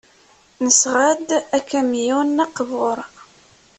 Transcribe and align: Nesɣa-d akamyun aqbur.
Nesɣa-d 0.65 1.29
akamyun 1.57 2.37
aqbur. 2.45 2.97